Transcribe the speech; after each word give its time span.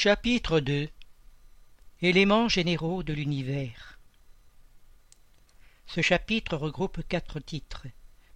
Chapitre 0.00 0.60
2 0.60 0.88
Éléments 2.02 2.48
généraux 2.48 3.02
de 3.02 3.12
l'univers 3.12 3.98
Ce 5.88 6.02
chapitre 6.02 6.56
regroupe 6.56 7.02
quatre 7.08 7.40
titres. 7.40 7.88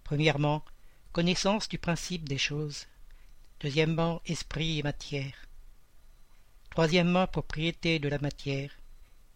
Premièrement, 0.03 0.65
connaissance 1.13 1.69
du 1.69 1.77
principe 1.77 2.27
des 2.27 2.37
choses. 2.37 2.87
Deuxièmement, 3.61 4.21
esprit 4.25 4.79
et 4.79 4.83
matière. 4.83 5.47
Troisièmement, 6.69 7.27
propriété 7.27 7.97
de 7.97 8.09
la 8.09 8.19
matière. 8.19 8.71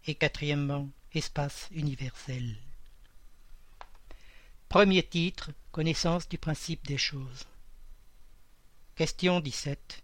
Et 0.05 0.16
quatrièmement, 0.16 0.89
espace 1.14 1.70
universel. 1.71 2.57
Premier 4.68 5.04
titre, 5.04 5.52
connaissance 5.71 6.28
du 6.28 6.38
principe 6.38 6.86
des 6.88 6.98
choses. 6.98 7.46
Question 8.98 9.39
17. 9.39 10.04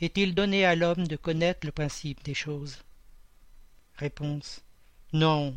Est-il 0.00 0.34
donné 0.34 0.64
à 0.64 0.74
l'homme 0.74 1.06
de 1.06 1.16
connaître 1.16 1.66
le 1.66 1.72
principe 1.72 2.22
des 2.22 2.34
choses? 2.34 2.82
Réponse. 3.96 4.62
Non, 5.12 5.56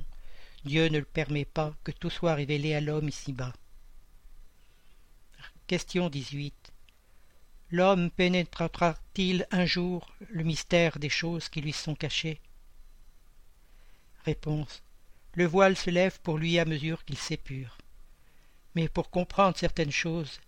Dieu 0.64 0.88
ne 0.88 1.00
le 1.00 1.06
permet 1.06 1.46
pas 1.46 1.74
que 1.84 1.92
tout 1.92 2.10
soit 2.10 2.36
révélé 2.36 2.74
à 2.74 2.82
l'homme 2.82 3.10
ici-bas. 3.10 3.54
Question 5.68 6.10
18. 6.10 6.72
L'homme 7.72 8.10
pénétrera-t-il 8.10 9.46
un 9.52 9.66
jour 9.66 10.14
le 10.30 10.44
mystère 10.44 10.98
des 11.00 11.10
choses 11.10 11.50
qui 11.50 11.62
lui 11.62 11.74
sont 11.74 11.96
cachées? 11.96 12.40
Réponse. 14.26 14.82
Le 15.34 15.46
voile 15.46 15.78
se 15.78 15.90
lève 15.90 16.20
pour 16.22 16.38
lui 16.38 16.58
à 16.60 16.66
mesure 16.66 17.06
qu'il 17.06 17.18
s'épure 17.18 17.78
mais 18.76 18.88
pour 18.88 19.10
comprendre 19.10 19.58
certaines 19.58 19.92
choses, 19.92 20.40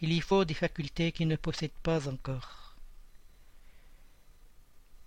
il 0.00 0.12
y 0.12 0.20
faut 0.20 0.44
des 0.44 0.54
facultés 0.54 1.12
qu'il 1.12 1.28
ne 1.28 1.36
possède 1.36 1.72
pas 1.82 2.08
encore. 2.08 2.59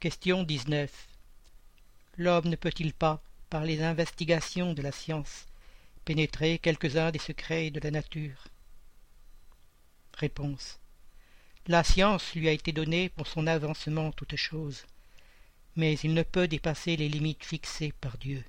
Question 0.03 0.43
19. 0.43 0.91
L'homme 2.17 2.49
ne 2.49 2.57
peut-il 2.57 2.91
pas, 2.91 3.23
par 3.49 3.63
les 3.63 3.82
investigations 3.82 4.73
de 4.73 4.82
la 4.82 4.91
science, 4.91 5.45
pénétrer 6.04 6.60
quelques-uns 6.60 7.12
des 7.12 7.20
secrets 7.20 7.71
de 7.71 7.79
la 7.79 7.90
nature? 7.90 8.49
Réponse. 10.18 10.77
La 11.68 11.85
science 11.85 12.35
lui 12.35 12.49
a 12.49 12.51
été 12.51 12.73
donnée 12.73 13.07
pour 13.07 13.27
son 13.27 13.48
avancement 13.48 14.07
en 14.07 14.12
toutes 14.12 14.35
choses, 14.35 14.84
mais 15.77 15.93
il 15.99 16.13
ne 16.13 16.23
peut 16.23 16.49
dépasser 16.49 16.98
les 16.98 17.07
limites 17.07 17.45
fixées 17.45 17.93
par 18.01 18.17
Dieu. 18.17 18.43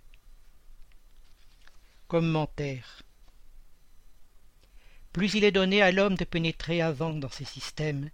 Commentaire 2.08 3.04
plus 5.12 5.34
il 5.34 5.44
est 5.44 5.52
donné 5.52 5.82
à 5.82 5.92
l'homme 5.92 6.16
de 6.16 6.24
pénétrer 6.24 6.82
avant 6.82 7.14
dans 7.14 7.30
ces 7.30 7.44
systèmes, 7.44 8.10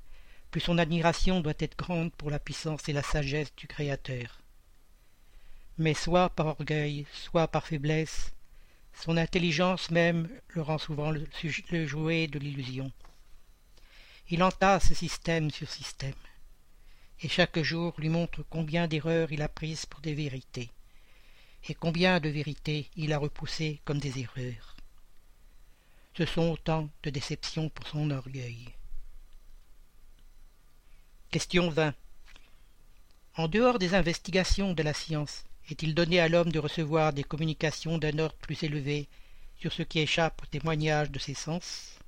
plus 0.51 0.61
son 0.61 0.79
admiration 0.79 1.41
doit 1.41 1.55
être 1.59 1.77
grande 1.77 2.13
pour 2.13 2.31
la 2.31 2.41
puissance 2.41 2.89
et 2.89 2.93
la 2.93 3.03
sagesse 3.03 3.55
du 3.57 3.67
Créateur. 3.67 4.41
Mais 5.79 5.95
soit 5.95 6.29
par 6.31 6.47
orgueil, 6.47 7.07
soit 7.13 7.49
par 7.49 7.67
faiblesse, 7.67 8.33
son 8.93 9.17
intelligence 9.17 9.91
même 9.91 10.29
le 10.49 10.63
rend 10.63 10.79
souvent 10.79 11.11
le, 11.11 11.27
jouet 11.87 12.27
de 12.27 12.39
l'illusion. 12.39 12.91
Il 14.29 14.43
entasse 14.43 14.93
système 14.93 15.51
sur 15.51 15.71
système, 15.71 16.13
et 17.23 17.29
chaque 17.29 17.61
jour 17.61 17.95
lui 17.99 18.09
montre 18.09 18.45
combien 18.51 18.89
d'erreurs 18.89 19.33
il 19.33 19.43
a 19.43 19.49
prises 19.49 19.87
pour 19.87 20.01
des 20.01 20.15
vérités, 20.15 20.71
et 21.69 21.75
combien 21.75 22.21
de 22.21 22.29
vérités 22.29 22.89
il 22.97 23.13
a 23.13 23.19
repoussées 23.19 23.81
comme 23.85 23.99
des 23.99 24.19
erreurs. 24.19 24.77
Ce 26.17 26.27
sont 26.27 26.51
autant 26.51 26.89
de 27.05 27.11
déceptions 27.11 27.69
pour 27.69 27.87
son 27.87 28.11
orgueil. 28.11 28.75
Question 31.31 31.71
20. 31.71 31.95
En 33.37 33.47
dehors 33.47 33.79
des 33.79 33.95
investigations 33.95 34.73
de 34.75 34.83
la 34.83 34.93
science, 34.93 35.45
est-il 35.71 35.95
donné 35.95 36.19
à 36.19 36.29
l'homme 36.29 36.51
de 36.51 36.59
recevoir 36.59 37.13
des 37.13 37.23
communications 37.23 37.99
d'un 37.99 38.19
ordre 38.19 38.35
plus 38.39 38.61
élevé 38.65 39.07
sur 39.57 39.73
ce 39.73 39.85
qui 39.85 40.01
échappe 40.01 40.43
au 40.43 40.47
témoignage 40.47 41.13
de 41.13 41.21
ses 41.21 41.35
sens? 41.35 42.01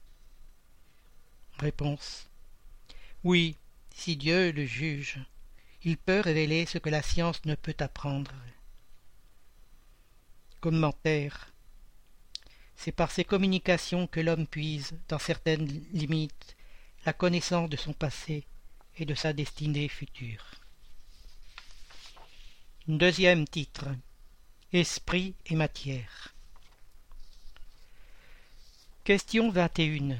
Réponse. 1.60 2.28
Oui, 3.22 3.56
si 3.94 4.16
Dieu 4.16 4.50
le 4.50 4.66
juge, 4.66 5.20
il 5.84 5.98
peut 5.98 6.18
révéler 6.18 6.66
ce 6.66 6.78
que 6.78 6.90
la 6.90 7.02
science 7.02 7.44
ne 7.44 7.54
peut 7.54 7.76
apprendre. 7.78 8.34
Commentaire. 10.60 11.52
C'est 12.74 12.90
par 12.90 13.12
ces 13.12 13.22
communications 13.22 14.08
que 14.08 14.18
l'homme 14.18 14.48
puise, 14.48 14.98
dans 15.06 15.20
certaines 15.20 15.68
limites, 15.92 16.56
la 17.06 17.12
connaissance 17.12 17.70
de 17.70 17.76
son 17.76 17.92
passé 17.92 18.46
et 18.98 19.04
de 19.04 19.14
sa 19.14 19.32
destinée 19.32 19.88
future. 19.88 20.44
Deuxième 22.88 23.46
titre 23.46 23.86
Esprit 24.72 25.34
et 25.46 25.54
matière. 25.54 26.34
Question 29.04 29.50
21. 29.50 30.16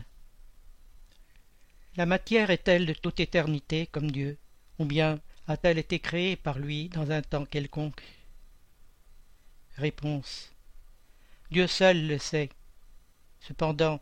La 1.97 2.07
matière 2.07 2.51
est-elle 2.51 2.87
de 2.87 2.93
toute 2.93 3.21
éternité 3.21 3.87
comme 3.87 4.11
Dieu, 4.11 4.39
ou 4.79 4.85
bien 4.85 5.21
a-t-elle 5.49 5.79
été 5.79 5.99
créée 5.99 6.37
par 6.37 6.59
lui 6.59 6.89
dans 6.89 7.11
un 7.11 7.23
temps 7.23 7.45
quelconque? 7.45 8.03
Réponse. 9.77 10.53
Dieu 11.51 11.67
seul 11.67 12.07
le 12.07 12.19
sait. 12.19 12.49
Cependant, 13.41 14.01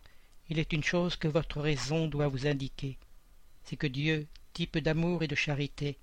il 0.48 0.58
est 0.58 0.72
une 0.72 0.84
chose 0.84 1.16
que 1.16 1.28
votre 1.28 1.60
raison 1.60 2.06
doit 2.06 2.28
vous 2.28 2.46
indiquer, 2.46 2.98
c'est 3.64 3.76
que 3.76 3.86
Dieu, 3.86 4.26
type 4.52 4.78
d'amour 4.78 5.22
et 5.22 5.28
de 5.28 5.34
charité, 5.34 5.98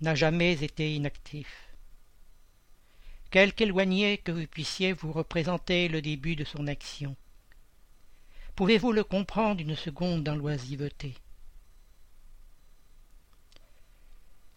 n'a 0.00 0.14
jamais 0.14 0.62
été 0.62 0.94
inactif. 0.94 1.68
Quelque 3.30 3.62
éloigné 3.62 4.18
que 4.18 4.32
vous 4.32 4.46
puissiez 4.46 4.92
vous 4.92 5.12
représenter 5.12 5.88
le 5.88 6.00
début 6.00 6.36
de 6.36 6.44
son 6.44 6.66
action, 6.66 7.16
pouvez-vous 8.54 8.92
le 8.92 9.04
comprendre 9.04 9.60
une 9.60 9.76
seconde 9.76 10.22
dans 10.24 10.36
l'oisiveté? 10.36 11.14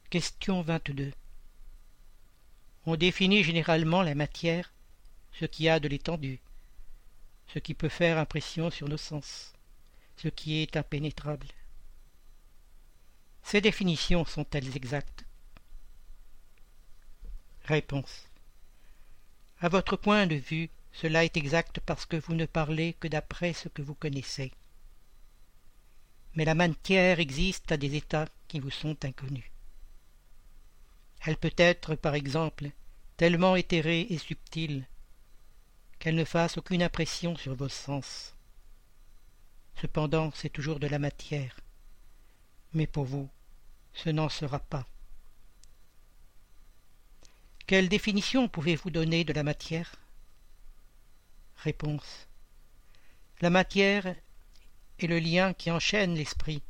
Question 0.09 0.61
22. 0.61 1.11
On 2.85 2.95
définit 2.95 3.43
généralement 3.43 4.01
la 4.01 4.15
matière 4.15 4.71
ce 5.33 5.45
qui 5.45 5.69
a 5.69 5.79
de 5.79 5.87
l'étendue, 5.87 6.39
ce 7.53 7.59
qui 7.59 7.73
peut 7.73 7.89
faire 7.89 8.17
impression 8.17 8.69
sur 8.69 8.89
nos 8.89 8.97
sens, 8.97 9.53
ce 10.17 10.27
qui 10.27 10.61
est 10.61 10.75
impénétrable. 10.75 11.47
Ces 13.43 13.61
définitions 13.61 14.25
sont-elles 14.25 14.75
exactes? 14.75 15.25
Réponse. 17.63 18.27
À 19.59 19.69
votre 19.69 19.95
point 19.95 20.25
de 20.25 20.35
vue, 20.35 20.69
cela 20.91 21.23
est 21.23 21.37
exact 21.37 21.79
parce 21.81 22.05
que 22.05 22.17
vous 22.17 22.33
ne 22.33 22.45
parlez 22.45 22.93
que 22.93 23.07
d'après 23.07 23.53
ce 23.53 23.69
que 23.69 23.81
vous 23.81 23.93
connaissez. 23.93 24.51
Mais 26.35 26.45
la 26.45 26.55
matière 26.55 27.19
existe 27.19 27.71
à 27.71 27.77
des 27.77 27.95
états 27.95 28.27
qui 28.47 28.59
vous 28.59 28.71
sont 28.71 29.03
inconnus. 29.03 29.51
Elle 31.25 31.37
peut 31.37 31.53
être, 31.57 31.95
par 31.95 32.15
exemple, 32.15 32.69
tellement 33.17 33.55
éthérée 33.55 34.07
et 34.09 34.17
subtile 34.17 34.85
qu'elle 35.99 36.15
ne 36.15 36.23
fasse 36.23 36.57
aucune 36.57 36.81
impression 36.81 37.35
sur 37.35 37.55
vos 37.55 37.69
sens. 37.69 38.35
Cependant, 39.81 40.31
c'est 40.33 40.49
toujours 40.49 40.79
de 40.79 40.87
la 40.87 40.99
matière. 40.99 41.59
Mais 42.73 42.87
pour 42.87 43.05
vous, 43.05 43.29
ce 43.93 44.09
n'en 44.09 44.29
sera 44.29 44.59
pas. 44.59 44.85
Quelle 47.65 47.89
définition 47.89 48.47
pouvez-vous 48.47 48.89
donner 48.89 49.23
de 49.23 49.33
la 49.33 49.43
matière? 49.43 49.95
Réponse. 51.57 52.27
La 53.41 53.49
matière 53.49 54.15
est 54.99 55.07
le 55.07 55.19
lien 55.19 55.53
qui 55.53 55.71
enchaîne 55.71 56.15
l'esprit. 56.15 56.61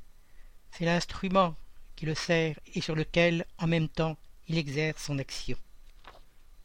C'est 0.72 0.86
l'instrument 0.86 1.56
qui 1.96 2.06
le 2.06 2.16
sert 2.16 2.60
et 2.74 2.82
sur 2.82 2.96
lequel, 2.96 3.46
en 3.58 3.68
même 3.68 3.90
temps, 3.90 4.18
il 4.48 4.58
exerce 4.58 5.04
son 5.04 5.20
action. 5.20 5.58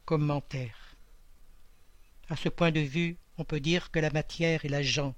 Commentaire. 0.04 0.96
À 2.28 2.36
ce 2.36 2.48
point 2.48 2.70
de 2.70 2.80
vue, 2.80 3.16
on 3.38 3.44
peut 3.44 3.60
dire 3.60 3.90
que 3.90 3.98
la 3.98 4.10
matière 4.10 4.64
est 4.64 4.68
l'agent, 4.68 5.14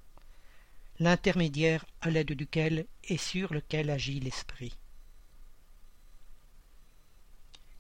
l'intermédiaire 0.98 1.84
à 2.00 2.10
l'aide 2.10 2.32
duquel 2.32 2.86
et 3.04 3.18
sur 3.18 3.52
lequel 3.52 3.90
agit 3.90 4.20
l'esprit. 4.20 4.76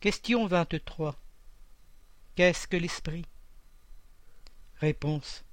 Question 0.00 0.46
23. 0.46 1.16
Qu'est-ce 2.34 2.68
que 2.68 2.76
l'esprit? 2.76 3.24
Réponse. 4.76 5.44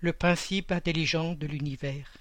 Le 0.00 0.12
principe 0.12 0.70
intelligent 0.70 1.34
de 1.34 1.46
l'univers. 1.46 2.16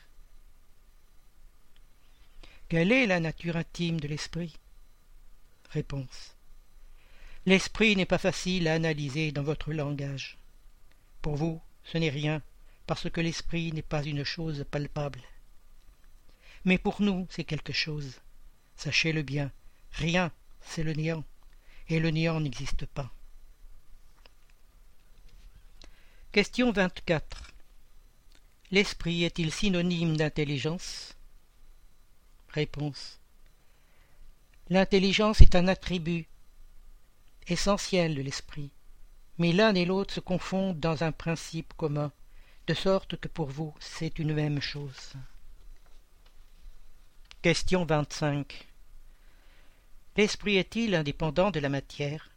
Quelle 2.68 2.92
est 2.92 3.06
la 3.06 3.20
nature 3.20 3.58
intime 3.58 4.00
de 4.00 4.08
l'esprit? 4.08 4.58
Réponse. 5.70 6.36
L'esprit 7.46 7.96
n'est 7.96 8.06
pas 8.06 8.18
facile 8.18 8.68
à 8.68 8.74
analyser 8.74 9.32
dans 9.32 9.44
votre 9.44 9.74
langage. 9.74 10.38
Pour 11.22 11.36
vous, 11.36 11.62
ce 11.84 11.98
n'est 11.98 12.10
rien, 12.10 12.42
parce 12.88 13.10
que 13.10 13.22
l'esprit 13.22 13.72
n'est 13.72 13.82
pas 13.82 14.04
une 14.04 14.24
chose 14.24 14.66
palpable. 14.70 15.22
Mais 16.66 16.78
pour 16.78 17.02
nous, 17.02 17.28
c'est 17.30 17.44
quelque 17.44 17.74
chose. 17.74 18.20
Sachez-le 18.76 19.22
bien, 19.24 19.52
rien 19.92 20.32
c'est 20.62 20.84
le 20.84 20.94
néant, 20.94 21.24
et 21.90 22.00
le 22.00 22.12
néant 22.12 22.40
n'existe 22.40 22.86
pas. 22.86 23.12
Question 26.32 26.72
24. 26.72 27.52
L'esprit 28.72 29.26
est-il 29.26 29.52
synonyme 29.52 30.16
d'intelligence? 30.16 31.18
Réponse. 32.50 33.20
L'intelligence 34.70 35.42
est 35.42 35.56
un 35.56 35.68
attribut 35.68 36.28
essentiel 37.48 38.16
de 38.16 38.22
l'esprit, 38.22 38.72
mais 39.38 39.52
l'un 39.52 39.76
et 39.76 39.84
l'autre 39.84 40.14
se 40.14 40.20
confondent 40.22 40.80
dans 40.80 41.04
un 41.04 41.12
principe 41.12 41.74
commun, 41.74 42.14
de 42.68 42.74
sorte 42.74 43.16
que 43.18 43.28
pour 43.28 43.48
vous 43.48 43.74
c'est 43.80 44.20
une 44.20 44.34
même 44.34 44.62
chose. 44.62 45.14
Question 47.42 47.86
25. 47.86 48.68
L'esprit 50.16 50.58
est-il 50.58 50.94
indépendant 50.94 51.50
de 51.50 51.60
la 51.60 51.70
matière, 51.70 52.30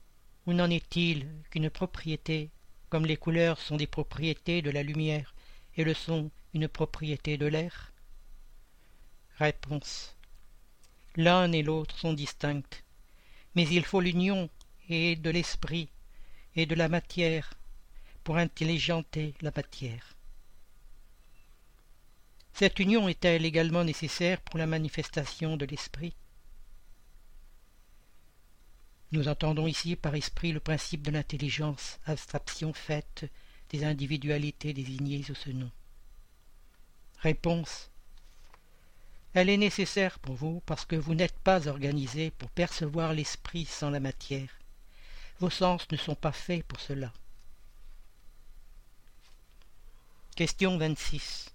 ou 0.46 0.54
n'en 0.54 0.70
est-il 0.70 1.28
qu'une 1.50 1.68
propriété 1.68 2.50
comme 2.88 3.04
les 3.04 3.16
couleurs 3.16 3.58
sont 3.58 3.76
des 3.76 3.86
propriétés 3.86 4.62
de 4.62 4.70
la 4.70 4.82
lumière 4.82 5.34
et 5.76 5.84
le 5.84 5.92
son 5.92 6.30
une 6.54 6.68
propriété 6.68 7.36
de 7.36 7.46
l'air? 7.46 7.92
Réponse. 9.38 10.16
L'un 11.16 11.52
et 11.52 11.62
l'autre 11.62 11.98
sont 11.98 12.12
distincts, 12.12 12.62
mais 13.54 13.68
il 13.68 13.84
faut 13.84 14.00
l'union 14.00 14.48
et 14.88 15.16
de 15.16 15.30
l'esprit 15.30 15.88
et 16.56 16.66
de 16.66 16.74
la 16.74 16.88
matière 16.88 17.52
pour 18.22 18.38
intelligenter 18.38 19.34
la 19.42 19.50
matière. 19.54 20.13
Cette 22.54 22.78
union 22.78 23.08
est-elle 23.08 23.44
également 23.44 23.82
nécessaire 23.82 24.40
pour 24.40 24.58
la 24.58 24.68
manifestation 24.68 25.56
de 25.56 25.66
l'esprit? 25.66 26.14
Nous 29.10 29.26
entendons 29.26 29.66
ici 29.66 29.96
par 29.96 30.14
esprit 30.14 30.52
le 30.52 30.60
principe 30.60 31.02
de 31.02 31.10
l'intelligence, 31.10 31.98
abstraction 32.06 32.72
faite 32.72 33.24
des 33.70 33.84
individualités 33.84 34.72
désignées 34.72 35.24
sous 35.24 35.34
ce 35.34 35.50
nom. 35.50 35.70
Réponse. 37.18 37.90
Elle 39.32 39.50
est 39.50 39.56
nécessaire 39.56 40.20
pour 40.20 40.36
vous 40.36 40.62
parce 40.64 40.84
que 40.84 40.94
vous 40.94 41.16
n'êtes 41.16 41.38
pas 41.40 41.66
organisé 41.66 42.30
pour 42.30 42.50
percevoir 42.50 43.14
l'esprit 43.14 43.64
sans 43.64 43.90
la 43.90 43.98
matière. 43.98 44.50
Vos 45.40 45.50
sens 45.50 45.90
ne 45.90 45.96
sont 45.96 46.14
pas 46.14 46.30
faits 46.30 46.64
pour 46.64 46.78
cela. 46.78 47.12
Question 50.36 50.78
26. 50.78 51.53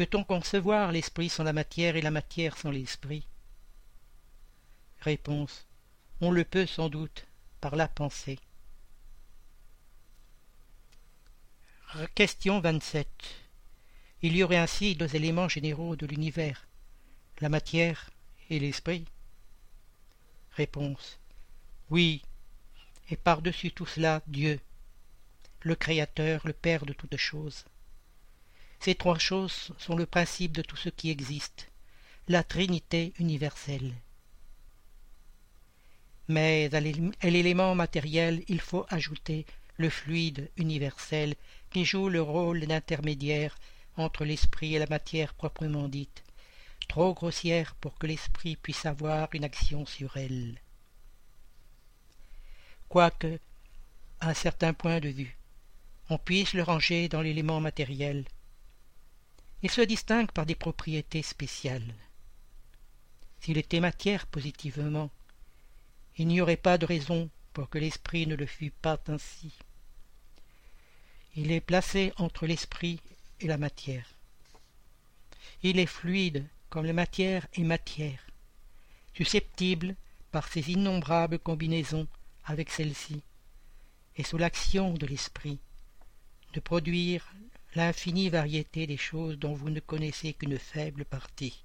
Peut-on 0.00 0.24
concevoir 0.24 0.92
l'esprit 0.92 1.28
sans 1.28 1.44
la 1.44 1.52
matière 1.52 1.94
et 1.94 2.00
la 2.00 2.10
matière 2.10 2.56
sans 2.56 2.70
l'esprit? 2.70 3.26
Réponse. 5.00 5.66
On 6.22 6.30
le 6.30 6.42
peut 6.42 6.64
sans 6.64 6.88
doute 6.88 7.26
par 7.60 7.76
la 7.76 7.86
pensée. 7.86 8.38
Question 12.14 12.60
27. 12.60 13.06
Il 14.22 14.34
y 14.34 14.42
aurait 14.42 14.56
ainsi 14.56 14.96
deux 14.96 15.14
éléments 15.14 15.50
généraux 15.50 15.96
de 15.96 16.06
l'univers, 16.06 16.66
la 17.42 17.50
matière 17.50 18.08
et 18.48 18.58
l'esprit? 18.58 19.04
Réponse. 20.52 21.18
Oui, 21.90 22.22
et 23.10 23.16
par-dessus 23.16 23.72
tout 23.72 23.84
cela 23.84 24.22
Dieu, 24.26 24.60
le 25.60 25.74
Créateur, 25.74 26.40
le 26.46 26.54
Père 26.54 26.86
de 26.86 26.94
toutes 26.94 27.18
choses. 27.18 27.66
Ces 28.80 28.94
trois 28.94 29.18
choses 29.18 29.72
sont 29.78 29.94
le 29.94 30.06
principe 30.06 30.52
de 30.52 30.62
tout 30.62 30.76
ce 30.76 30.88
qui 30.88 31.10
existe, 31.10 31.70
la 32.28 32.42
Trinité 32.42 33.12
universelle 33.18 33.94
mais 36.30 36.70
à 36.72 36.80
l'élément 37.28 37.74
matériel 37.74 38.44
il 38.46 38.60
faut 38.60 38.86
ajouter 38.88 39.46
le 39.78 39.90
fluide 39.90 40.48
universel 40.56 41.34
qui 41.70 41.84
joue 41.84 42.08
le 42.08 42.22
rôle 42.22 42.60
d'intermédiaire 42.66 43.58
entre 43.96 44.24
l'esprit 44.24 44.76
et 44.76 44.78
la 44.78 44.86
matière 44.86 45.34
proprement 45.34 45.88
dite, 45.88 46.22
trop 46.88 47.14
grossière 47.14 47.74
pour 47.74 47.98
que 47.98 48.06
l'esprit 48.06 48.54
puisse 48.54 48.86
avoir 48.86 49.28
une 49.32 49.42
action 49.42 49.84
sur 49.86 50.16
elle. 50.16 50.54
Quoique, 52.88 53.40
à 54.20 54.30
un 54.30 54.34
certain 54.34 54.72
point 54.72 55.00
de 55.00 55.08
vue, 55.08 55.36
on 56.10 56.18
puisse 56.18 56.54
le 56.54 56.62
ranger 56.62 57.08
dans 57.08 57.22
l'élément 57.22 57.60
matériel, 57.60 58.24
il 59.62 59.70
se 59.70 59.80
distingue 59.82 60.30
par 60.30 60.46
des 60.46 60.54
propriétés 60.54 61.22
spéciales. 61.22 61.94
S'il 63.40 63.58
était 63.58 63.80
matière 63.80 64.26
positivement, 64.26 65.10
il 66.16 66.26
n'y 66.26 66.40
aurait 66.40 66.56
pas 66.56 66.78
de 66.78 66.86
raison 66.86 67.30
pour 67.52 67.68
que 67.68 67.78
l'esprit 67.78 68.26
ne 68.26 68.36
le 68.36 68.46
fût 68.46 68.70
pas 68.70 68.98
ainsi. 69.08 69.52
Il 71.36 71.52
est 71.52 71.60
placé 71.60 72.12
entre 72.16 72.46
l'esprit 72.46 73.00
et 73.40 73.46
la 73.46 73.56
matière. 73.56 74.06
Il 75.62 75.78
est 75.78 75.86
fluide 75.86 76.46
comme 76.68 76.86
la 76.86 76.92
matière 76.92 77.46
est 77.54 77.62
matière, 77.62 78.24
susceptible, 79.14 79.96
par 80.30 80.46
ses 80.48 80.70
innombrables 80.70 81.38
combinaisons 81.38 82.06
avec 82.44 82.70
celle-ci, 82.70 83.22
et 84.16 84.22
sous 84.22 84.38
l'action 84.38 84.94
de 84.94 85.06
l'esprit, 85.06 85.58
de 86.54 86.60
produire 86.60 87.32
l'infinie 87.74 88.28
variété 88.28 88.86
des 88.86 88.96
choses 88.96 89.38
dont 89.38 89.54
vous 89.54 89.70
ne 89.70 89.80
connaissez 89.80 90.32
qu'une 90.32 90.58
faible 90.58 91.04
partie. 91.04 91.64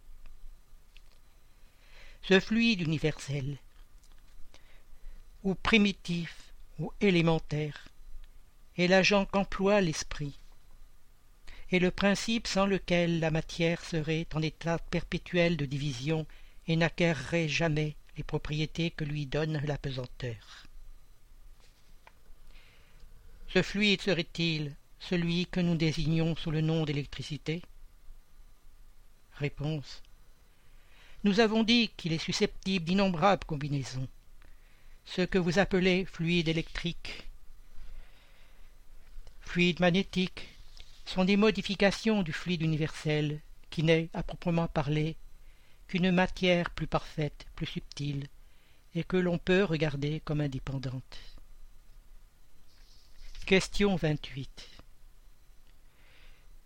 Ce 2.22 2.40
fluide 2.40 2.82
universel 2.82 3.58
ou 5.46 5.54
primitif 5.54 6.54
ou 6.80 6.92
élémentaire, 7.00 7.88
est 8.78 8.88
l'agent 8.88 9.26
qu'emploie 9.26 9.80
l'esprit, 9.80 10.38
et 11.72 11.80
le 11.80 11.92
principe 11.92 12.48
sans 12.48 12.66
lequel 12.66 13.20
la 13.20 13.32
matière 13.32 13.84
serait 13.86 14.28
en 14.34 14.42
état 14.42 14.80
perpétuel 14.80 15.56
de 15.56 15.66
division 15.66 16.26
et 16.68 16.76
n'acquerrait 16.76 17.48
jamais 17.48 17.96
les 18.18 18.24
propriétés 18.24 18.90
que 18.92 19.04
lui 19.04 19.28
donne 19.28 19.62
la 19.66 19.78
pesanteur. 19.78 20.66
Ce 23.48 23.62
fluide 23.62 24.02
serait-il 24.02 24.76
celui 25.10 25.46
que 25.48 25.60
nous 25.60 25.76
désignons 25.76 26.36
sous 26.36 26.52
le 26.52 26.62
nom 26.62 26.86
d'électricité 26.86 27.62
Réponse. 29.38 30.02
Nous 31.24 31.40
avons 31.40 31.64
dit 31.64 31.90
qu'il 31.98 32.14
est 32.14 32.18
susceptible 32.18 32.86
d'innombrables 32.86 33.44
combinaisons 33.46 34.08
ce 35.06 35.22
que 35.22 35.38
vous 35.38 35.60
appelez 35.60 36.06
fluide 36.06 36.48
électrique, 36.48 37.28
fluide 39.40 39.80
magnétique, 39.80 40.50
sont 41.06 41.24
des 41.24 41.38
modifications 41.38 42.24
du 42.24 42.34
fluide 42.34 42.64
universel, 42.64 43.40
qui 43.70 43.84
n'est, 43.84 44.10
à 44.14 44.24
proprement 44.24 44.68
parler, 44.68 45.16
qu'une 45.88 46.12
matière 46.12 46.72
plus 46.72 46.88
parfaite, 46.88 47.46
plus 47.56 47.68
subtile, 47.68 48.28
et 48.96 49.04
que 49.04 49.18
l'on 49.18 49.38
peut 49.38 49.64
regarder 49.64 50.22
comme 50.22 50.42
indépendante. 50.42 51.18
Question 53.46 53.96
28. 53.96 54.75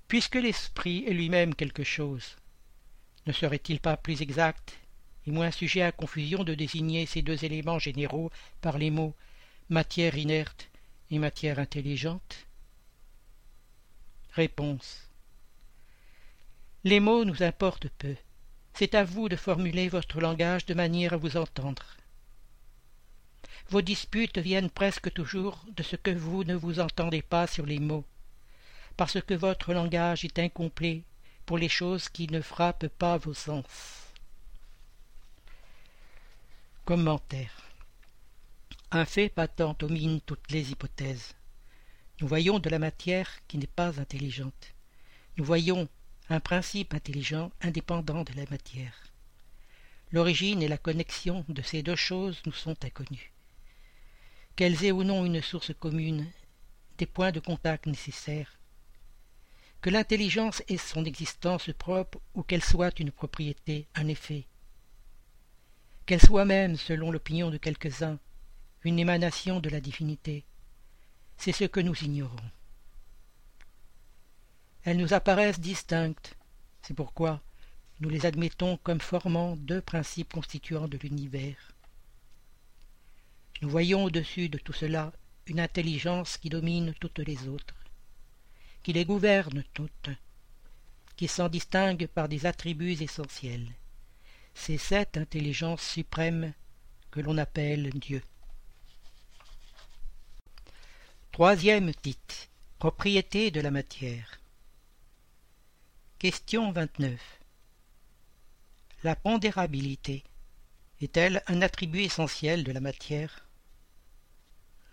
Puisque 0.10 0.36
l'esprit 0.36 1.06
est 1.08 1.13
lui-même 1.13 1.56
quelque 1.56 1.86
chose, 1.86 2.36
ne 3.25 3.32
serait-il 3.32 3.80
pas 3.80 3.96
plus 3.96 4.22
exact 4.22 4.78
moins 5.30 5.51
sujet 5.51 5.82
à 5.82 5.92
confusion 5.92 6.44
de 6.44 6.54
désigner 6.54 7.06
ces 7.06 7.22
deux 7.22 7.46
éléments 7.46 7.80
généraux 7.80 8.32
par 8.62 8.78
les 8.78 8.89
mots 8.89 9.16
matière 9.70 10.18
inerte 10.18 10.70
et 11.12 11.20
matière 11.20 11.60
intelligente? 11.60 12.48
Réponse. 14.34 15.08
Les 16.84 17.00
mots 17.00 17.25
nous 17.25 17.44
importent 17.44 17.89
peu. 17.89 18.16
C'est 18.74 18.96
à 18.96 19.04
vous 19.04 19.30
de 19.30 19.36
formuler 19.36 19.89
votre 19.89 20.22
langage 20.22 20.66
de 20.66 20.74
manière 20.74 21.13
à 21.13 21.18
vous 21.18 21.38
entendre. 21.38 21.98
Vos 23.70 23.82
disputes 23.82 24.38
viennent 24.38 24.70
presque 24.70 25.12
toujours 25.13 25.63
de 25.75 25.84
ce 25.84 25.96
que 25.96 26.12
vous 26.12 26.44
ne 26.44 26.56
vous 26.56 26.80
entendez 26.80 27.22
pas 27.22 27.46
sur 27.46 27.66
les 27.66 27.80
mots, 27.80 28.06
parce 29.00 29.22
que 29.22 29.34
votre 29.34 29.74
langage 29.74 30.25
est 30.25 30.39
incomplet 30.39 31.03
pour 31.46 31.58
les 31.58 31.70
choses 31.70 32.10
qui 32.10 32.27
ne 32.27 32.41
frappent 32.41 32.89
pas 32.89 33.15
vos 33.15 33.34
sens. 33.34 34.12
Commentaire. 36.84 37.72
Un 38.91 39.06
fait 39.06 39.29
patent 39.29 39.79
domine 39.79 40.20
toutes 40.20 40.51
les 40.51 40.72
hypothèses. 40.72 41.34
Nous 42.20 42.27
voyons 42.27 42.60
de 42.60 42.70
la 42.70 42.77
matière 42.77 43.29
qui 43.48 43.58
n'est 43.58 43.68
pas 43.68 44.01
intelligente. 44.01 44.74
Nous 45.38 45.46
voyons 45.46 45.88
un 46.29 46.41
principe 46.41 46.94
intelligent 46.94 47.53
indépendant 47.62 48.25
de 48.25 48.34
la 48.34 48.44
matière. 48.51 49.06
L'origine 50.12 50.62
et 50.62 50.68
la 50.68 50.77
connexion 50.77 51.46
de 51.48 51.62
ces 51.62 51.84
deux 51.84 51.96
choses 51.96 52.41
nous 52.46 52.51
sont 52.51 52.75
inconnues. 52.84 53.32
Qu'elles 54.58 54.84
aient 54.84 54.91
ou 54.91 55.06
non 55.06 55.24
une 55.24 55.41
source 55.41 55.72
commune, 55.74 56.29
des 56.98 57.06
points 57.06 57.32
de 57.32 57.39
contact 57.39 57.86
nécessaires, 57.86 58.59
que 59.82 59.90
l'intelligence 59.90 60.62
ait 60.68 60.78
son 60.78 61.06
existence 61.06 61.70
propre 61.78 62.20
ou 62.34 62.44
qu'elle 62.44 62.64
soit 62.64 63.00
une 63.00 63.12
propriété, 63.12 63.88
un 63.96 64.08
effet, 64.08 64.46
qu'elle 66.06 66.22
soit 66.22 66.46
même, 66.46 66.76
selon 66.76 67.12
l'opinion 67.12 67.50
de 67.50 67.58
quelques-uns, 67.58 68.20
une 68.84 69.00
émanation 69.00 69.60
de 69.60 69.70
la 69.70 69.80
divinité, 69.80 70.44
c'est 71.38 71.52
ce 71.52 71.66
que 71.66 71.80
nous 71.80 71.96
ignorons. 72.04 72.36
Elles 74.84 74.98
nous 74.98 75.14
apparaissent 75.14 75.60
distinctes, 75.60 76.36
c'est 76.82 76.94
pourquoi 76.94 77.42
nous 78.00 78.10
les 78.10 78.26
admettons 78.26 78.78
comme 78.78 79.02
formant 79.02 79.56
deux 79.56 79.82
principes 79.82 80.34
constituants 80.34 80.88
de 80.88 80.98
l'univers. 80.98 81.74
Nous 83.62 83.70
voyons 83.70 84.06
au-dessus 84.06 84.48
de 84.48 84.58
tout 84.58 84.74
cela 84.74 85.12
une 85.46 85.60
intelligence 85.60 86.38
qui 86.38 86.50
domine 86.50 86.94
toutes 87.00 87.20
les 87.20 87.48
autres, 87.48 87.76
qui 88.84 88.94
les 88.94 89.06
gouverne 89.06 89.64
toutes, 89.74 90.10
qui 91.16 91.28
s'en 91.28 91.50
distingue 91.50 92.08
par 92.08 92.30
des 92.30 92.46
attributs 92.46 93.02
essentiels. 93.02 93.68
C'est 94.54 94.78
cette 94.78 95.18
intelligence 95.18 95.82
suprême 95.82 96.54
que 97.12 97.20
l'on 97.20 97.38
appelle 97.38 97.92
Dieu. 97.92 98.24
Troisième 101.32 101.94
titre. 101.94 102.48
Propriété 102.80 103.52
de 103.52 103.60
la 103.60 103.72
matière. 103.72 104.40
Question 106.18 106.72
29. 106.72 107.40
La 109.04 109.16
pondérabilité 109.16 110.24
est-elle 111.02 111.44
un 111.48 111.62
attribut 111.62 112.02
essentiel 112.02 112.64
de 112.64 112.72
la 112.72 112.82
matière? 112.82 113.48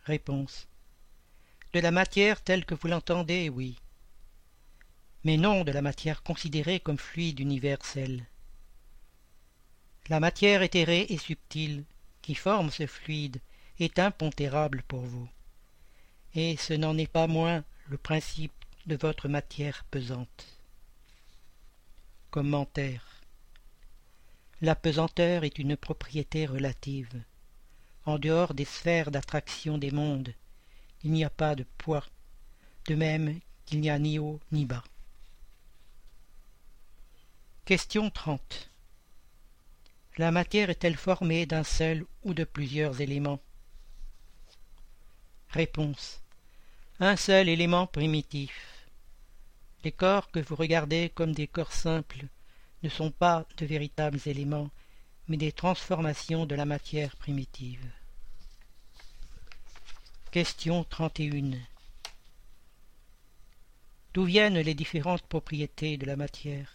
Réponse. 0.05 0.69
De 1.73 1.81
la 1.81 1.91
matière 1.91 2.43
telle 2.43 2.65
que 2.65 2.75
vous 2.75 2.89
l'entendez, 2.89 3.49
oui. 3.49 3.77
Mais 5.25 5.37
non 5.37 5.65
de 5.65 5.73
la 5.73 5.83
matière 5.83 6.23
considérée 6.23 6.81
comme 6.81 6.99
fluide 6.99 7.41
universel. 7.41 8.25
La 10.09 10.21
matière 10.21 10.63
éthérée 10.63 11.07
et 11.09 11.19
subtile, 11.19 11.85
qui 12.23 12.35
forme 12.35 12.71
ce 12.71 12.87
fluide, 12.87 13.41
est 13.81 13.99
impondérable 13.99 14.83
pour 14.87 15.01
vous. 15.01 15.29
Et 16.35 16.57
ce 16.57 16.75
n'en 16.75 16.97
est 16.97 17.11
pas 17.11 17.27
moins 17.27 17.65
le 17.89 17.99
principe 17.99 18.53
de 18.87 18.97
votre 18.97 19.29
matière 19.29 19.85
pesante. 19.91 20.47
Commentaire. 22.31 23.23
La 24.61 24.75
pesanteur 24.75 25.45
est 25.45 25.59
une 25.59 25.77
propriété 25.77 26.47
relative. 26.47 27.23
En 28.05 28.19
dehors 28.19 28.55
des 28.55 28.65
sphères 28.65 29.11
d'attraction 29.11 29.77
des 29.77 29.91
mondes, 29.91 30.33
il 31.07 31.13
n'y 31.13 31.23
a 31.23 31.31
pas 31.31 31.55
de 31.55 31.65
poids, 31.79 32.05
de 32.87 32.97
même 32.97 33.39
qu'il 33.65 33.81
n'y 33.81 33.91
a 33.91 33.99
ni 34.01 34.19
haut 34.19 34.41
ni 34.51 34.65
bas. 34.65 34.83
Question 37.65 38.11
30. 38.11 38.73
La 40.19 40.33
matière 40.33 40.69
est-elle 40.69 40.97
formée 40.97 41.47
d'un 41.47 41.63
seul 41.63 42.05
ou 42.25 42.35
de 42.35 42.43
plusieurs 42.43 43.01
éléments? 43.01 43.39
Réponse. 45.51 46.23
Un 46.99 47.15
seul 47.15 47.49
élément 47.49 47.87
primitif. 47.87 48.89
Les 49.85 49.93
corps 49.93 50.33
que 50.33 50.41
vous 50.41 50.57
regardez 50.57 51.13
comme 51.15 51.35
des 51.35 51.47
corps 51.47 51.73
simples 51.73 52.27
ne 52.83 52.89
sont 52.89 53.13
pas 53.13 53.47
de 53.59 53.65
véritables 53.65 54.19
éléments, 54.27 54.71
mais 55.29 55.37
des 55.37 55.53
transformations 55.53 56.47
de 56.47 56.57
la 56.57 56.65
matière 56.65 57.15
primitive. 57.15 57.93
Question 60.31 60.85
31. 60.85 61.59
D'où 64.13 64.25
viennent 64.25 64.59
les 64.59 64.75
différentes 64.75 65.23
propriétés 65.23 65.97
de 65.97 66.05
la 66.05 66.17
matière? 66.17 66.75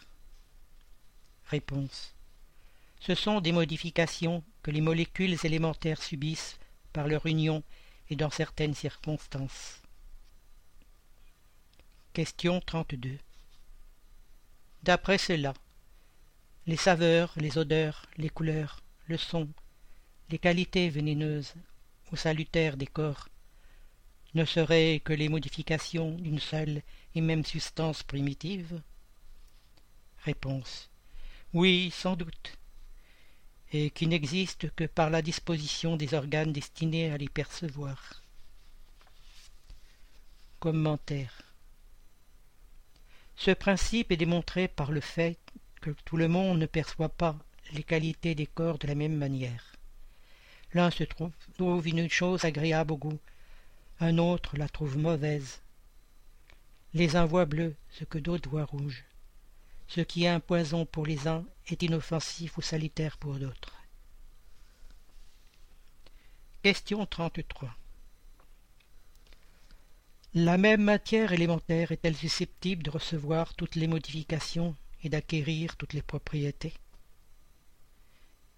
Réponse. 1.46 2.12
Ce 2.98 3.14
sont 3.14 3.40
des 3.40 3.52
modifications 3.52 4.42
que 4.64 4.72
les 4.72 4.80
molécules 4.80 5.36
élémentaires 5.44 6.02
subissent 6.02 6.58
par 6.92 7.06
leur 7.06 7.26
union 7.26 7.62
et 8.10 8.16
dans 8.16 8.30
certaines 8.30 8.74
circonstances. 8.74 9.80
Question 12.14 12.60
32. 12.60 13.18
D'après 14.82 15.18
cela, 15.18 15.54
les 16.66 16.76
saveurs, 16.76 17.32
les 17.36 17.58
odeurs, 17.58 18.06
les 18.16 18.30
couleurs, 18.30 18.82
le 19.06 19.18
son, 19.18 19.48
les 20.30 20.38
qualités 20.38 20.88
vénéneuses 20.88 21.54
ou 22.10 22.16
salutaires 22.16 22.76
des 22.76 22.86
corps 22.88 23.28
ne 24.34 24.44
seraient 24.44 25.00
que 25.04 25.12
les 25.12 25.28
modifications 25.28 26.12
d'une 26.12 26.38
seule 26.38 26.82
et 27.14 27.20
même 27.20 27.44
substance 27.44 28.02
primitive? 28.02 28.80
Réponse. 30.24 30.90
Oui, 31.52 31.90
sans 31.90 32.16
doute, 32.16 32.56
et 33.72 33.90
qui 33.90 34.06
n'existe 34.06 34.70
que 34.74 34.84
par 34.84 35.10
la 35.10 35.22
disposition 35.22 35.96
des 35.96 36.14
organes 36.14 36.52
destinés 36.52 37.10
à 37.10 37.18
les 37.18 37.28
percevoir. 37.28 38.22
Commentaire. 40.60 41.42
Ce 43.36 43.50
principe 43.50 44.12
est 44.12 44.16
démontré 44.16 44.68
par 44.68 44.92
le 44.92 45.00
fait 45.00 45.38
que 45.80 45.90
tout 46.04 46.16
le 46.16 46.28
monde 46.28 46.58
ne 46.58 46.66
perçoit 46.66 47.08
pas 47.08 47.36
les 47.72 47.82
qualités 47.82 48.34
des 48.34 48.46
corps 48.46 48.78
de 48.78 48.86
la 48.86 48.94
même 48.94 49.16
manière. 49.16 49.72
L'un 50.74 50.90
se 50.90 51.04
trouve, 51.04 51.32
une 51.88 52.08
chose 52.08 52.44
agréable 52.44 52.92
au 52.92 52.96
goût, 52.96 53.18
un 54.02 54.18
autre 54.18 54.56
la 54.56 54.68
trouve 54.68 54.98
mauvaise. 54.98 55.62
Les 56.92 57.14
uns 57.14 57.24
voient 57.24 57.46
bleu 57.46 57.76
ce 57.90 58.02
que 58.02 58.18
d'autres 58.18 58.50
voient 58.50 58.64
rouge. 58.64 59.04
Ce 59.86 60.00
qui 60.00 60.24
est 60.24 60.28
un 60.28 60.40
poison 60.40 60.84
pour 60.84 61.06
les 61.06 61.28
uns 61.28 61.44
est 61.68 61.82
inoffensif 61.84 62.58
ou 62.58 62.62
salutaire 62.62 63.16
pour 63.16 63.34
d'autres. 63.34 63.76
Question 66.64 67.06
33. 67.06 67.72
La 70.34 70.58
même 70.58 70.82
matière 70.82 71.32
élémentaire 71.32 71.92
est-elle 71.92 72.16
susceptible 72.16 72.82
de 72.82 72.90
recevoir 72.90 73.54
toutes 73.54 73.76
les 73.76 73.86
modifications 73.86 74.74
et 75.04 75.10
d'acquérir 75.10 75.76
toutes 75.76 75.92
les 75.92 76.02
propriétés? 76.02 76.74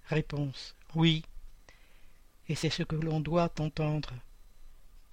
Réponse. 0.07 0.75
Oui. 0.95 1.23
Et 2.49 2.55
c'est 2.55 2.71
ce 2.71 2.83
que 2.83 2.97
l'on 2.97 3.21
doit 3.21 3.53
entendre 3.59 4.15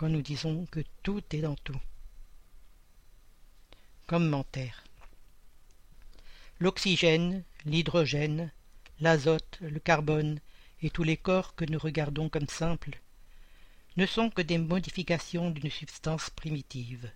quand 0.02 0.10
nous 0.10 0.24
disons 0.24 0.66
que 0.72 0.80
tout 1.04 1.22
est 1.32 1.42
dans 1.42 1.54
tout. 1.54 1.80
Commentaire. 4.08 4.84
L'oxygène, 6.60 7.44
l'hydrogène, 7.66 8.52
l'azote, 9.00 9.60
le 9.62 9.78
carbone 9.78 10.40
et 10.82 10.90
tous 10.90 11.04
les 11.04 11.18
corps 11.18 11.54
que 11.54 11.66
nous 11.66 11.78
regardons 11.78 12.30
comme 12.30 12.48
simples 12.48 13.00
ne 13.96 14.08
sont 14.08 14.32
que 14.32 14.42
des 14.42 14.58
modifications 14.58 15.52
d'une 15.52 15.70
substance 15.70 16.32
primitive. 16.32 17.12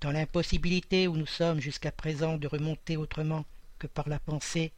Dans 0.00 0.10
l'impossibilité 0.10 1.06
où 1.06 1.16
nous 1.16 1.26
sommes 1.26 1.60
jusqu'à 1.60 1.92
présent 1.92 2.36
de 2.36 2.48
remonter 2.48 2.96
autrement 2.96 3.44
que 3.78 3.86
par 3.86 4.08
la 4.08 4.18
pensée 4.18 4.72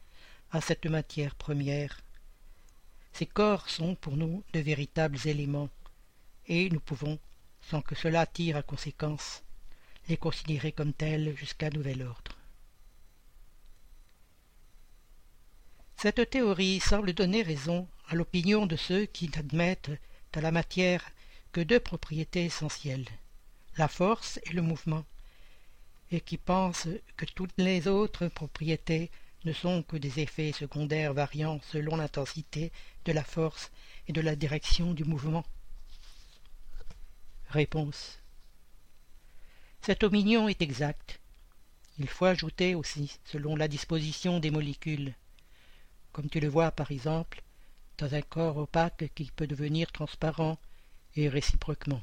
à 0.51 0.61
cette 0.61 0.85
matière 0.85 1.33
première, 1.33 2.01
ces 3.13 3.25
corps 3.25 3.67
sont 3.67 3.95
pour 3.95 4.15
nous 4.15 4.43
de 4.53 4.59
véritables 4.59 5.17
éléments, 5.25 5.71
et 6.47 6.69
nous 6.69 6.79
pouvons, 6.79 7.19
sans 7.61 7.81
que 7.81 7.95
cela 7.95 8.25
tire 8.25 8.57
à 8.57 8.63
conséquence, 8.63 9.43
les 10.07 10.17
considérer 10.17 10.71
comme 10.71 10.93
tels 10.93 11.35
jusqu'à 11.35 11.69
nouvel 11.69 12.03
ordre. 12.03 12.37
Cette 15.97 16.29
théorie 16.29 16.79
semble 16.79 17.13
donner 17.13 17.41
raison 17.41 17.87
à 18.07 18.15
l'opinion 18.15 18.65
de 18.65 18.75
ceux 18.75 19.05
qui 19.05 19.29
n'admettent 19.29 19.91
dans 20.33 20.41
la 20.41 20.51
matière 20.51 21.09
que 21.51 21.61
deux 21.61 21.79
propriétés 21.79 22.45
essentielles, 22.45 23.07
la 23.77 23.87
force 23.87 24.39
et 24.43 24.53
le 24.53 24.61
mouvement, 24.61 25.05
et 26.11 26.21
qui 26.21 26.37
pensent 26.37 26.89
que 27.17 27.25
toutes 27.25 27.57
les 27.57 27.87
autres 27.87 28.27
propriétés 28.27 29.09
ne 29.45 29.53
sont 29.53 29.83
que 29.83 29.97
des 29.97 30.19
effets 30.19 30.51
secondaires 30.51 31.13
variant 31.13 31.59
selon 31.71 31.95
l'intensité 31.95 32.71
de 33.05 33.11
la 33.11 33.23
force 33.23 33.71
et 34.07 34.13
de 34.13 34.21
la 34.21 34.35
direction 34.35 34.93
du 34.93 35.05
mouvement. 35.05 35.45
Réponse. 37.49 38.19
Cette 39.81 40.03
opinion 40.03 40.47
est 40.47 40.61
exacte. 40.61 41.19
Il 41.97 42.07
faut 42.07 42.25
ajouter 42.25 42.75
aussi, 42.75 43.19
selon 43.23 43.55
la 43.55 43.67
disposition 43.67 44.39
des 44.39 44.51
molécules, 44.51 45.13
comme 46.11 46.29
tu 46.29 46.39
le 46.39 46.47
vois 46.47 46.71
par 46.71 46.91
exemple 46.91 47.41
dans 47.97 48.13
un 48.13 48.21
corps 48.21 48.57
opaque 48.57 49.11
qui 49.15 49.31
peut 49.31 49.47
devenir 49.47 49.91
transparent 49.91 50.57
et 51.15 51.29
réciproquement. 51.29 52.01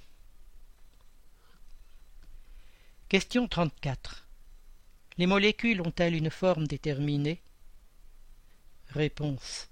Question 3.08 3.46
34. 3.46 4.26
Les 5.18 5.26
molécules 5.26 5.82
ont-elles 5.82 6.14
une 6.14 6.30
forme 6.30 6.66
déterminée? 6.66 7.42
Réponse. 8.88 9.68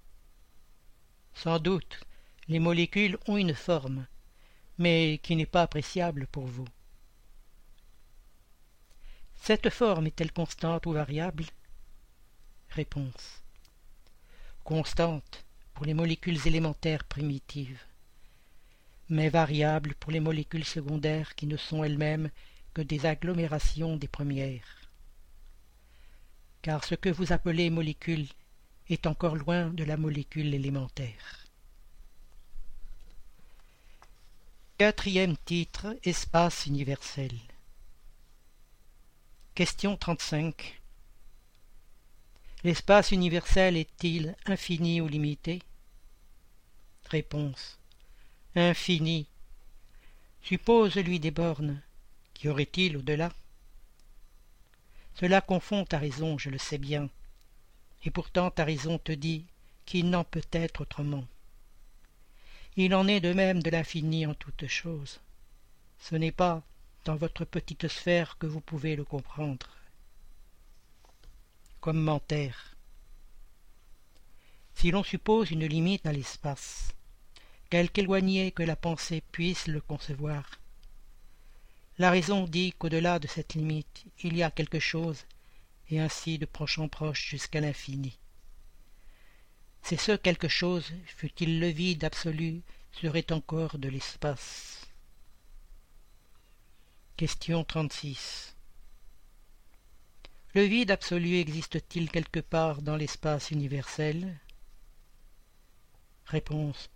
Sans 1.32 1.58
doute, 1.58 2.00
les 2.48 2.58
molécules 2.58 3.16
ont 3.26 3.38
une 3.38 3.54
forme, 3.54 4.06
mais 4.80 5.20
qui 5.22 5.36
n'est 5.36 5.44
pas 5.44 5.60
appréciable 5.60 6.26
pour 6.26 6.46
vous. 6.46 6.66
Cette 9.36 9.68
forme 9.68 10.06
est-elle 10.06 10.32
constante 10.32 10.86
ou 10.86 10.92
variable? 10.92 11.44
Réponse. 12.70 13.42
constante 14.64 15.44
pour 15.74 15.84
les 15.84 15.92
molécules 15.92 16.46
élémentaires 16.46 17.04
primitives, 17.04 17.82
mais 19.10 19.28
variable 19.28 19.94
pour 19.96 20.12
les 20.12 20.20
molécules 20.20 20.64
secondaires 20.64 21.34
qui 21.34 21.46
ne 21.46 21.58
sont 21.58 21.84
elles-mêmes 21.84 22.30
que 22.72 22.80
des 22.80 23.04
agglomérations 23.04 23.98
des 23.98 24.08
premières. 24.08 24.88
Car 26.62 26.84
ce 26.84 26.94
que 26.94 27.10
vous 27.10 27.34
appelez 27.34 27.68
molécule 27.68 28.28
est 28.88 29.06
encore 29.06 29.36
loin 29.36 29.68
de 29.68 29.84
la 29.84 29.98
molécule 29.98 30.54
élémentaire. 30.54 31.39
Quatrième 34.80 35.36
titre 35.36 35.94
Espace 36.04 36.64
universel. 36.64 37.32
Question 39.54 39.94
35. 39.94 40.80
L'espace 42.64 43.10
universel 43.10 43.76
est-il 43.76 44.34
infini 44.46 45.02
ou 45.02 45.06
limité? 45.06 45.60
Réponse. 47.10 47.78
Infini. 48.56 49.26
Suppose-lui 50.44 51.20
des 51.20 51.30
bornes. 51.30 51.82
Qu'y 52.32 52.48
aurait-il 52.48 52.96
au-delà? 52.96 53.34
Cela 55.14 55.42
confond 55.42 55.84
ta 55.84 55.98
raison, 55.98 56.38
je 56.38 56.48
le 56.48 56.56
sais 56.56 56.78
bien. 56.78 57.10
Et 58.06 58.10
pourtant 58.10 58.50
ta 58.50 58.64
raison 58.64 58.96
te 58.96 59.12
dit 59.12 59.44
qu'il 59.84 60.08
n'en 60.08 60.24
peut 60.24 60.40
être 60.52 60.80
autrement. 60.80 61.26
Il 62.82 62.94
en 62.94 63.08
est 63.08 63.20
de 63.20 63.34
même 63.34 63.62
de 63.62 63.68
l'infini 63.68 64.24
en 64.24 64.32
toutes 64.32 64.66
choses. 64.66 65.20
Ce 65.98 66.16
n'est 66.16 66.32
pas 66.32 66.62
dans 67.04 67.14
votre 67.14 67.44
petite 67.44 67.88
sphère 67.88 68.38
que 68.38 68.46
vous 68.46 68.62
pouvez 68.62 68.96
le 68.96 69.04
comprendre. 69.04 69.68
Commentaire. 71.82 72.74
Si 74.76 74.90
l'on 74.90 75.02
suppose 75.02 75.50
une 75.50 75.66
limite 75.66 76.06
à 76.06 76.12
l'espace, 76.12 76.94
quelque 77.68 77.98
éloignée 77.98 78.50
que 78.50 78.62
la 78.62 78.76
pensée 78.76 79.22
puisse 79.30 79.66
le 79.66 79.82
concevoir, 79.82 80.58
la 81.98 82.10
raison 82.10 82.46
dit 82.46 82.72
qu'au-delà 82.78 83.18
de 83.18 83.26
cette 83.26 83.52
limite, 83.52 84.04
il 84.22 84.38
y 84.38 84.42
a 84.42 84.50
quelque 84.50 84.80
chose, 84.80 85.26
et 85.90 86.00
ainsi 86.00 86.38
de 86.38 86.46
proche 86.46 86.78
en 86.78 86.88
proche 86.88 87.28
jusqu'à 87.28 87.60
l'infini. 87.60 88.16
C'est 89.82 90.00
ce 90.00 90.12
quelque 90.12 90.48
chose, 90.48 90.92
fût-il 91.06 91.60
le 91.60 91.68
vide 91.68 92.04
absolu, 92.04 92.62
serait 92.92 93.32
encore 93.32 93.78
de 93.78 93.88
l'espace. 93.88 94.86
Question 97.16 97.64
36. 97.64 98.54
Le 100.54 100.62
vide 100.62 100.90
absolu 100.90 101.36
existe-t-il 101.36 102.10
quelque 102.10 102.40
part 102.40 102.82
dans 102.82 102.96
l'espace 102.96 103.50
universel? 103.50 104.38
Réponse. 106.26 106.90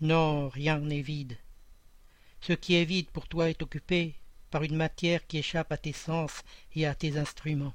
Non, 0.00 0.48
rien 0.48 0.78
n'est 0.78 1.02
vide. 1.02 1.36
Ce 2.40 2.52
qui 2.52 2.76
est 2.76 2.84
vide 2.84 3.10
pour 3.10 3.28
toi 3.28 3.50
est 3.50 3.62
occupé 3.62 4.14
par 4.50 4.62
une 4.62 4.76
matière 4.76 5.26
qui 5.26 5.38
échappe 5.38 5.72
à 5.72 5.76
tes 5.76 5.92
sens 5.92 6.42
et 6.74 6.86
à 6.86 6.94
tes 6.94 7.18
instruments. 7.18 7.74